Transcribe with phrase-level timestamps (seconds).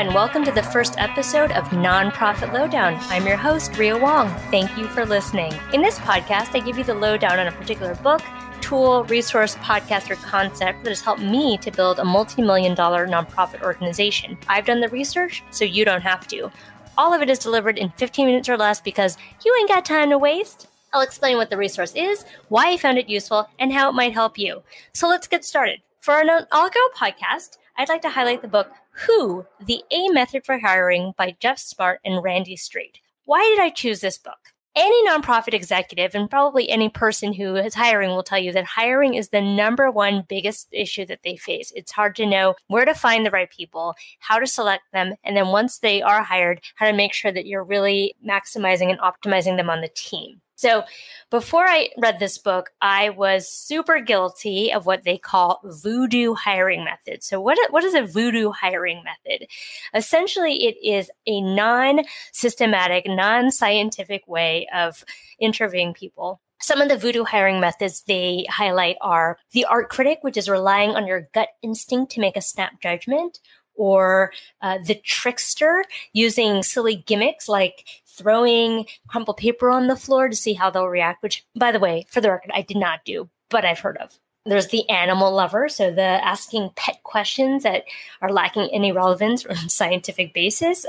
[0.00, 2.96] and welcome to the first episode of Nonprofit Lowdown.
[3.10, 4.30] I'm your host, Ria Wong.
[4.50, 5.52] Thank you for listening.
[5.74, 8.22] In this podcast, I give you the lowdown on a particular book,
[8.62, 13.06] tool, resource, podcast, or concept that has helped me to build a multi million dollar
[13.06, 14.38] nonprofit organization.
[14.48, 16.50] I've done the research, so you don't have to.
[16.96, 20.08] All of it is delivered in 15 minutes or less because you ain't got time
[20.08, 20.68] to waste.
[20.94, 24.14] I'll explain what the resource is, why I found it useful, and how it might
[24.14, 24.62] help you.
[24.94, 25.82] So let's get started.
[26.00, 28.70] For our inaugural podcast, I'd like to highlight the book
[29.06, 33.00] Who, The A Method for Hiring by Geoff Smart and Randy Street.
[33.24, 34.52] Why did I choose this book?
[34.76, 39.14] Any nonprofit executive and probably any person who is hiring will tell you that hiring
[39.14, 41.72] is the number one biggest issue that they face.
[41.74, 45.36] It's hard to know where to find the right people, how to select them, and
[45.36, 49.56] then once they are hired, how to make sure that you're really maximizing and optimizing
[49.56, 50.40] them on the team.
[50.60, 50.84] So
[51.30, 56.84] before I read this book, I was super guilty of what they call voodoo hiring
[56.84, 57.22] method.
[57.22, 59.46] So what, what is a voodoo hiring method?
[59.94, 65.02] Essentially, it is a non-systematic, non-scientific way of
[65.38, 70.36] interviewing people some of the voodoo hiring methods they highlight are the art critic, which
[70.36, 73.38] is relying on your gut instinct to make a snap judgment,
[73.80, 75.82] or uh, the trickster
[76.12, 77.86] using silly gimmicks like
[78.20, 82.06] throwing crumpled paper on the floor to see how they'll react, which, by the way,
[82.08, 84.18] for the record, I did not do, but I've heard of.
[84.46, 87.84] There's the animal lover, so the asking pet questions that
[88.22, 90.86] are lacking any relevance or scientific basis.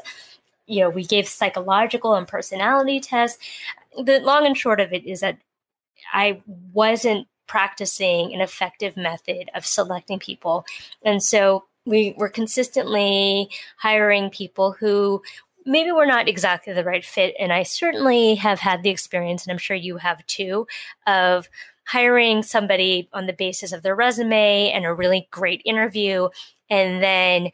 [0.68, 3.40] You know, we gave psychological and personality tests.
[3.98, 5.38] The long and short of it is that
[6.14, 6.42] I
[6.74, 10.66] wasn't practicing an effective method of selecting people.
[11.04, 15.22] And so we were consistently hiring people who
[15.66, 17.36] maybe we're not exactly the right fit.
[17.40, 20.68] And I certainly have had the experience, and I'm sure you have too,
[21.08, 21.50] of
[21.86, 26.30] hiring somebody on the basis of their resume and a really great interview,
[26.70, 27.52] and then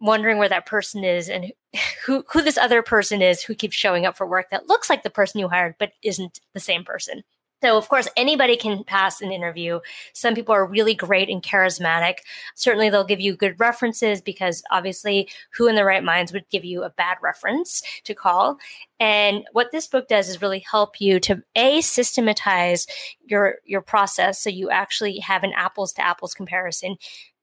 [0.00, 1.52] wondering where that person is and
[2.06, 5.02] who who this other person is who keeps showing up for work that looks like
[5.02, 7.22] the person you hired but isn't the same person.
[7.62, 9.80] So, of course, anybody can pass an interview.
[10.12, 12.18] Some people are really great and charismatic.
[12.54, 16.64] Certainly, they'll give you good references because obviously, who in the right minds would give
[16.64, 18.58] you a bad reference to call?
[19.00, 22.86] And what this book does is really help you to a systematize
[23.26, 26.96] your your process so you actually have an apples to apples comparison.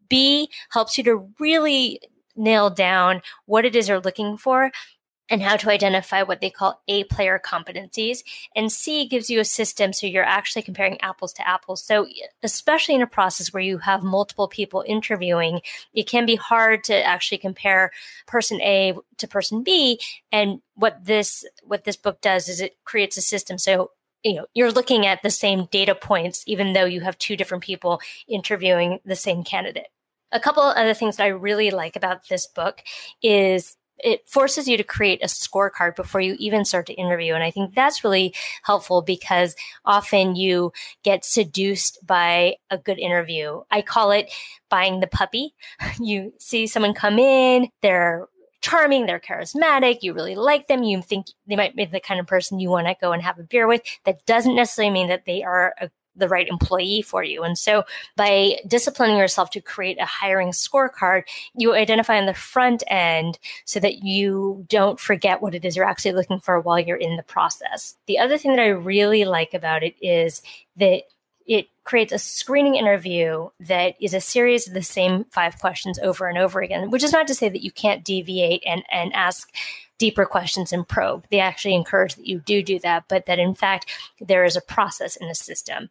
[0.07, 1.99] B helps you to really
[2.35, 4.71] nail down what it is you're looking for
[5.29, 8.23] and how to identify what they call A player competencies.
[8.55, 11.83] And C gives you a system so you're actually comparing apples to apples.
[11.83, 12.07] So,
[12.43, 15.61] especially in a process where you have multiple people interviewing,
[15.93, 17.91] it can be hard to actually compare
[18.27, 19.99] person A to person B.
[20.31, 23.91] And what this what this book does is it creates a system so
[24.23, 27.63] you know you're looking at the same data points even though you have two different
[27.63, 29.87] people interviewing the same candidate.
[30.31, 32.81] A couple other things that I really like about this book
[33.21, 37.33] is it forces you to create a scorecard before you even start to interview.
[37.33, 38.33] And I think that's really
[38.63, 40.73] helpful because often you
[41.03, 43.61] get seduced by a good interview.
[43.71, 44.31] I call it
[44.69, 45.53] buying the puppy.
[45.97, 48.27] You see someone come in, they're
[48.61, 52.27] charming, they're charismatic, you really like them, you think they might be the kind of
[52.27, 53.81] person you want to go and have a beer with.
[54.03, 57.43] That doesn't necessarily mean that they are a the right employee for you.
[57.43, 57.83] And so
[58.15, 61.23] by disciplining yourself to create a hiring scorecard,
[61.55, 65.85] you identify on the front end so that you don't forget what it is you're
[65.85, 67.95] actually looking for while you're in the process.
[68.07, 70.41] The other thing that I really like about it is
[70.77, 71.03] that
[71.45, 76.27] it creates a screening interview that is a series of the same five questions over
[76.27, 79.51] and over again, which is not to say that you can't deviate and, and ask
[79.97, 81.25] deeper questions and probe.
[81.29, 83.89] They actually encourage that you do do that, but that in fact,
[84.19, 85.89] there is a process in the system.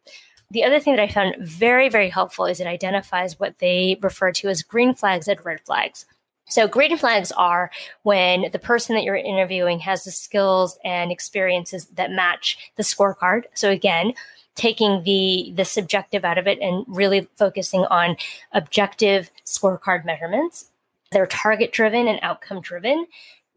[0.51, 4.31] The other thing that I found very, very helpful is it identifies what they refer
[4.33, 6.05] to as green flags and red flags.
[6.47, 7.71] So, green flags are
[8.03, 13.45] when the person that you're interviewing has the skills and experiences that match the scorecard.
[13.55, 14.13] So, again,
[14.55, 18.15] taking the the subjective out of it and really focusing on
[18.53, 20.71] objective scorecard measurements.
[21.11, 23.05] They're target driven and outcome driven.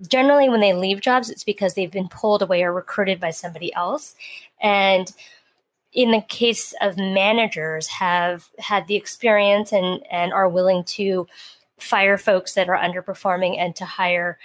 [0.06, 3.72] Generally when they leave jobs it's because they've been pulled away or recruited by somebody
[3.74, 4.14] else.
[4.60, 5.12] And
[5.92, 11.26] in the case of managers have had the experience and and are willing to
[11.78, 14.38] fire folks that are underperforming and to hire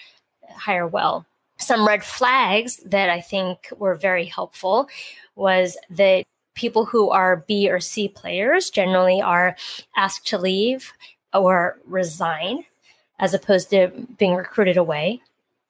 [0.50, 1.26] hire well.
[1.58, 4.88] Some red flags that i think were very helpful
[5.36, 9.56] was that people who are b or c players generally are
[9.96, 10.94] asked to leave
[11.34, 12.66] or resign
[13.20, 15.22] as opposed to being recruited away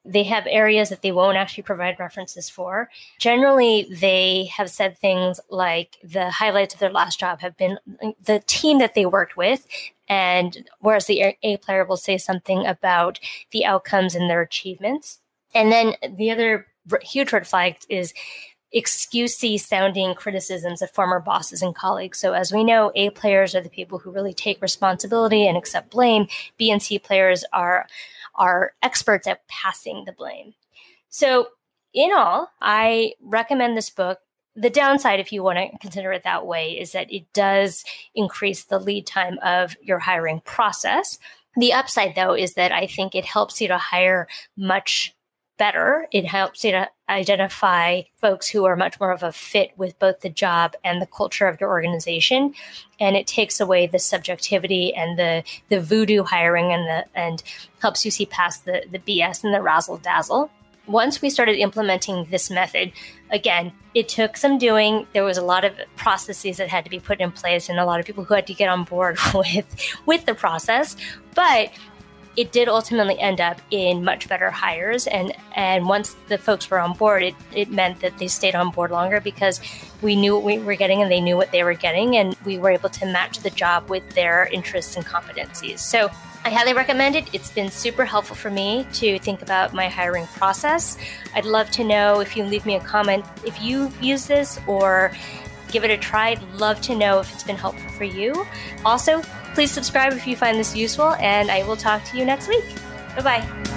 [0.06, 2.90] they have areas that they won't actually provide references for.
[3.20, 7.78] Generally, they have said things like the highlights of their last job have been
[8.26, 9.66] the team that they worked with
[10.08, 13.20] And whereas the A player will say something about
[13.52, 15.20] the outcomes and their achievements.
[15.56, 16.68] And then the other
[17.02, 18.14] huge red flag is
[18.74, 22.20] excusey sounding criticisms of former bosses and colleagues.
[22.20, 25.92] So, as we know, A players are the people who really take responsibility and accept
[25.92, 26.28] blame.
[26.58, 27.88] B and C players are
[28.36, 30.54] are experts at passing the blame.
[31.10, 31.50] So,
[31.94, 34.20] in all, I recommend this book.
[34.56, 37.84] The downside, if you want to consider it that way, is that it does
[38.16, 41.18] increase the lead time of your hiring process.
[41.56, 44.28] The upside, though, is that I think it helps you to hire
[44.58, 45.13] much
[45.58, 46.08] better.
[46.12, 50.22] It helps you to identify folks who are much more of a fit with both
[50.22, 52.54] the job and the culture of your organization.
[53.00, 57.44] And it takes away the subjectivity and the, the voodoo hiring and the and
[57.82, 60.50] helps you see past the, the BS and the razzle dazzle.
[60.86, 62.92] Once we started implementing this method,
[63.32, 65.08] again, it took some doing.
[65.14, 67.86] There was a lot of processes that had to be put in place and a
[67.86, 69.66] lot of people who had to get on board with
[70.06, 70.98] with the process.
[71.36, 71.72] But
[72.36, 76.80] it did ultimately end up in much better hires and and once the folks were
[76.80, 79.62] on board it, it meant that they stayed on board longer because
[80.02, 82.58] we knew what we were getting and they knew what they were getting and we
[82.58, 86.10] were able to match the job with their interests and competencies so
[86.46, 87.34] I highly recommend it.
[87.34, 90.98] It's been super helpful for me to think about my hiring process.
[91.34, 95.14] I'd love to know if you leave me a comment if you use this or
[95.72, 96.32] give it a try.
[96.32, 98.46] I'd love to know if it's been helpful for you.
[98.84, 99.22] Also,
[99.54, 102.66] Please subscribe if you find this useful, and I will talk to you next week.
[103.16, 103.73] Bye bye.